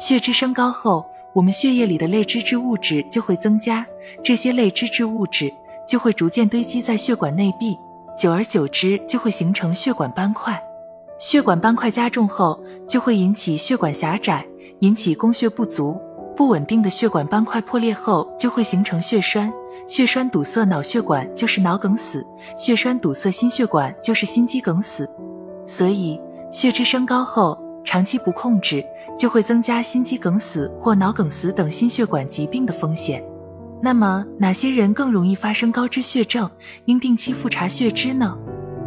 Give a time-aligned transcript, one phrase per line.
[0.00, 3.86] 血脂升高后，我们血液里的类脂质物质就会增加，
[4.24, 5.52] 这些类脂质物质
[5.86, 7.78] 就会逐渐堆积在血管内壁，
[8.16, 10.58] 久而久之就会形成血管斑块。
[11.18, 12.58] 血管斑块加重后，
[12.88, 14.42] 就会引起血管狭窄，
[14.78, 16.00] 引起供血不足。
[16.34, 19.52] 不稳定的血管斑块破裂后，就会形成血栓。
[19.86, 22.26] 血栓堵塞脑血管就是脑梗死，
[22.56, 25.06] 血栓堵塞心血管就是心肌梗死。
[25.66, 26.18] 所以，
[26.50, 28.82] 血脂升高后，长期不控制，
[29.20, 33.22] 就会增加心肌梗死或脑梗死等心血管疾病的风险。
[33.82, 36.50] 那么，哪些人更容易发生高脂血症，
[36.86, 38.34] 应定期复查血脂呢？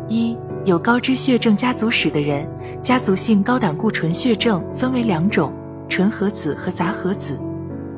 [0.10, 2.50] 一有高脂血症家族史的人，
[2.82, 5.54] 家族性高胆固醇血症分为两种：
[5.88, 7.38] 纯合子和杂合子。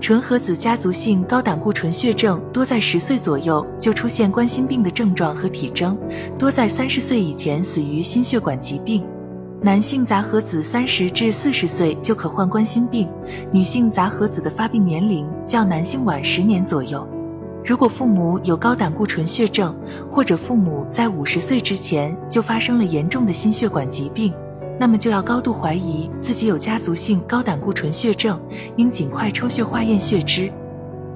[0.02, 5.98] 纯合子家族性高胆固醇血症多在十岁左右就出现冠心病的症状和体征，
[6.38, 9.06] 多在三十岁以前死于心血管疾病。
[9.66, 13.10] 男性杂合子三十至四十岁就可患冠心病，
[13.52, 17.04] 女性杂合子的发病年龄较男性晚十年左右。
[17.66, 19.76] 如果父母有高胆固醇血症，
[20.08, 24.32] 或者父母在五十岁之前就发生了严重的心血管疾病，
[24.80, 28.40] 那么就要高度怀疑自己有家族性高胆固醇血症，
[28.76, 30.48] 应尽快抽血化验血脂；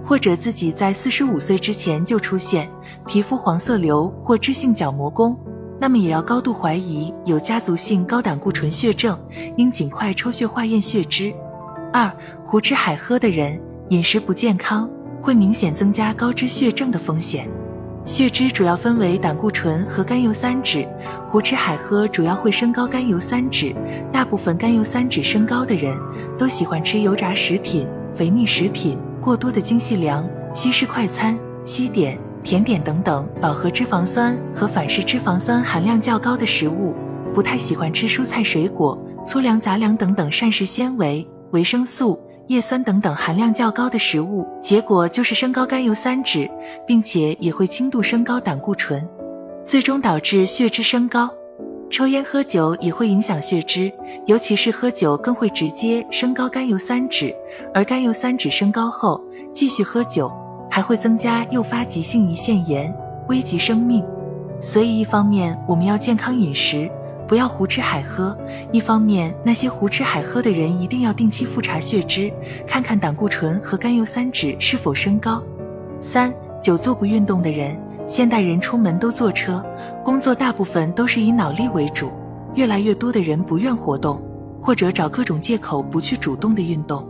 [0.03, 2.67] 或者自己在四十五岁之前就出现
[3.05, 5.37] 皮肤黄色瘤或脂性角膜弓，
[5.79, 9.17] 那么也要高度怀疑有家族性高胆固醇血症，
[9.55, 11.33] 应尽快抽血化验血脂。
[11.93, 12.11] 二、
[12.43, 14.89] 胡吃海喝的人，饮食不健康。
[15.21, 17.45] 会明显增加高脂血症的风险。
[18.05, 20.87] 血脂主要分为胆固醇和甘油三酯，
[21.27, 23.75] 胡吃海喝主要会升高甘油三酯。
[24.13, 25.95] 大部分甘油三酯升高的人
[26.37, 36.93] 都喜欢吃油炸食品、肥腻食品、过多的精细粮、西式快餐、西点、甜点等等饱和脂肪酸和反式脂肪酸含量较高的食物，
[37.33, 42.19] 不太喜欢吃蔬菜水果、粗粮杂粮等等膳食纤维、维生素。
[42.47, 46.49] 叶酸等等含量较高的食物，结果就是升高甘油三酯，
[46.87, 49.07] 并且也会轻度升高胆固醇，
[49.63, 51.29] 最终导致血脂升高。
[51.91, 53.91] 抽烟喝酒也会影响血脂，
[54.25, 57.35] 尤其是喝酒更会直接升高甘油三酯，
[57.71, 60.31] 而甘油三酯升高后继续喝酒，
[60.69, 62.93] 还会增加诱发急性胰腺炎，
[63.27, 64.03] 危及生命。
[64.61, 66.89] 所以一方面我们要健康饮食。
[67.27, 68.35] 不要胡吃海喝。
[68.71, 72.33] 一方面，那些胡吃海喝的人一定要定期复查血脂，
[72.65, 75.39] 看看胆固醇和甘油三酯是否升高。
[76.01, 79.63] 三、久坐不运动的人，现代人出门都坐车，
[80.03, 82.09] 工作大部分都是以脑力为主，
[82.55, 84.19] 越来越多的人不愿活动，
[84.59, 87.07] 或者找各种借口不去主动的运动。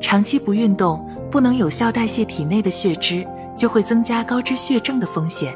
[0.00, 1.04] 长期不运动，
[1.36, 3.22] 不能有效代谢体内的血脂，
[3.54, 5.54] 就会增加高脂血症的风险。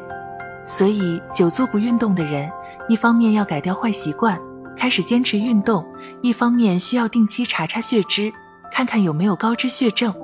[0.66, 2.52] 所以，久坐不运动的人。
[2.86, 4.38] 一方面要改掉坏习惯，
[4.76, 5.82] 开始坚持运动；
[6.20, 8.30] 一方面需要定期查查血脂，
[8.70, 10.14] 看看有没有高脂血症。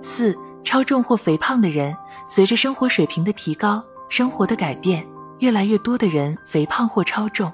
[0.00, 0.34] 四、
[0.64, 1.94] 超重或肥胖的人，
[2.26, 5.06] 随着生活水平的提高、生活的改变，
[5.40, 7.52] 越来越多的人肥胖或超重。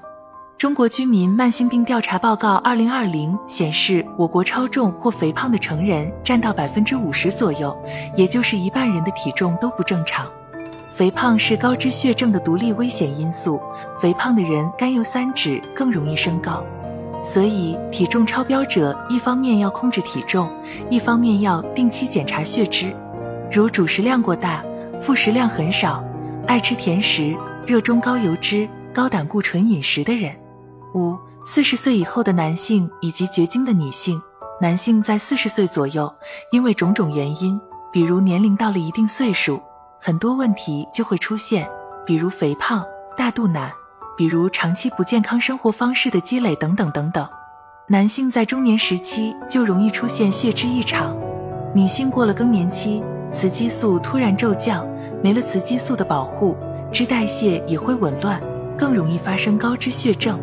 [0.59, 7.73] 中国居民慢性病调查报告二零二零显示，我国超重或肥胖的成人占到百分之五十左右，
[8.17, 10.27] 也就是一半人的体重都不正常。
[10.91, 13.57] 肥胖是高脂血症的独立危险因素，
[14.01, 16.61] 肥胖的人甘油三酯更容易升高，
[17.23, 20.51] 所以体重超标者一方面要控制体重，
[20.89, 22.93] 一方面要定期检查血脂。
[23.49, 24.61] 如主食量过大、
[25.01, 26.03] 副食量很少、
[26.47, 27.33] 爱吃甜食、
[27.65, 30.35] 热衷高油脂、高胆固醇饮食的人。
[30.93, 34.21] 五、四十岁以后的男性以及绝经的女性，
[34.59, 36.11] 男性在四十岁左右，
[36.51, 37.59] 因为种种原因，
[37.91, 39.61] 比如年龄到了一定岁数。
[40.01, 41.69] 很多问题就会出现，
[42.05, 42.83] 比如肥胖、
[43.17, 43.71] 大肚腩，
[44.17, 47.27] 比如长期不健康生活方式的积累等等等等。
[47.87, 51.15] 男性在中年时期就容易出现血脂异常，
[51.75, 54.87] 女性过了更年期，雌激素突然骤降，
[55.21, 56.55] 没了雌激素的保护，
[56.91, 58.41] 脂代谢也会紊乱，
[58.77, 60.39] 更容易发生高脂血症。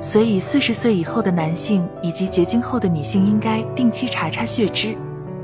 [0.00, 4.96] 所以，四十岁以后的男性以及绝经后的女性应该定期查查血脂。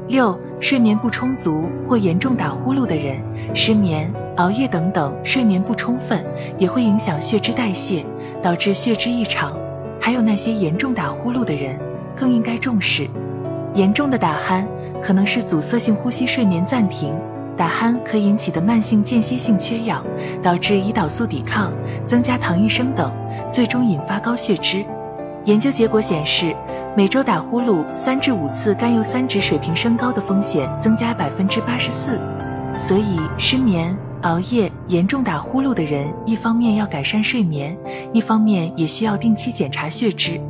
[0.08, 3.20] 六、睡眠不充足或严重打呼噜的人。
[3.54, 6.24] 失眠、熬夜等等，睡眠不充分
[6.58, 8.04] 也会影响血脂代谢，
[8.42, 9.56] 导致血脂异常。
[10.00, 11.78] 还有那些严重打呼噜的人，
[12.14, 13.08] 更应该重视。
[13.74, 14.64] 严重的打鼾
[15.00, 17.14] 可能是阻塞性呼吸睡眠暂停，
[17.56, 20.04] 打鼾可引起的慢性间歇性缺氧，
[20.42, 21.72] 导致胰岛素抵抗，
[22.06, 23.12] 增加糖异生等，
[23.50, 24.84] 最终引发高血脂。
[25.44, 26.54] 研究结果显示，
[26.96, 32.20] 每周打呼噜三至五次，甘油三酯水平升高的风险增加百分之八十四。
[32.74, 37.76] 所以，失眠、熬夜、严重打呼噜的人，一方面要改善睡眠，
[38.12, 40.40] 一方面也需要定期检查血脂。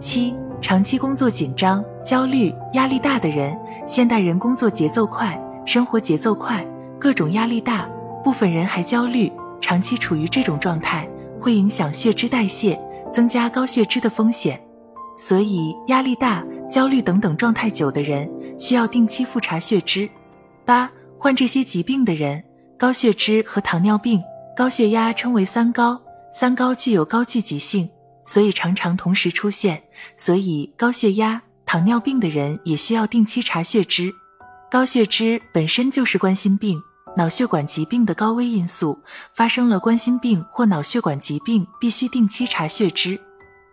[0.00, 6.64] 七、长期工作紧张、焦虑、压力大的人，现代人工作节奏快，生活节奏快，
[6.98, 7.86] 各种压力大，
[8.24, 9.30] 部分人还焦虑，
[9.60, 11.06] 长期处于这种状态，
[11.46, 12.76] 会影响血脂代谢，
[13.12, 14.60] 增加高血脂的风险。
[15.16, 18.28] 所以，压力大、焦虑等等状态久的人，
[18.58, 20.10] 需要定期复查血脂。
[20.64, 22.42] 八、患这些疾病的人，
[22.76, 24.20] 高血脂和糖尿病、
[24.56, 26.02] 高血压称为三高，
[26.32, 27.88] 三高具有高聚集性。
[28.26, 29.80] 所以常常同时出现，
[30.16, 34.12] 所以高血压、糖尿病的人也需要定期查血脂。
[34.68, 36.76] 高血脂本身就是冠心病、
[37.16, 38.98] 脑血管疾病的高危因素，
[39.32, 43.18] 发生了冠心病或脑血管疾病，必须定期查血脂。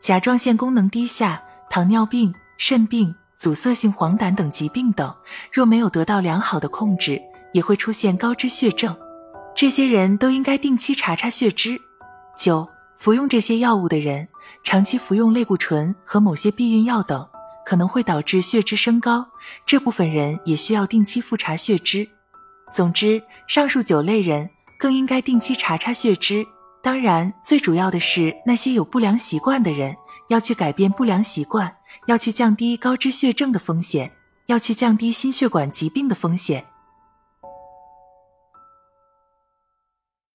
[0.01, 5.13] 甲状腺功能低下、糖尿病、肾病、阻塞性黄疸等疾病等，
[5.51, 8.95] 若没有得到良好的控制，也会出现高脂血症。
[9.53, 11.79] 这些人都应该定期查查血脂。
[12.37, 14.27] 九、服用这些药物的人。
[14.63, 17.27] 长期服用类固醇和某些避孕药等，
[17.65, 19.27] 可能会导致血脂升高，
[19.65, 22.07] 这部分人也需要定期复查血脂。
[22.71, 23.21] 总之，
[23.53, 26.43] 上述九类人更应该定期查查血脂。
[26.81, 29.95] 当然，最主要的是那些有不良习惯的人，
[30.29, 31.71] 要去改变不良习惯，
[32.07, 34.11] 要去降低高脂血症的风险，
[34.47, 36.65] 要去降低心血管疾病的风险。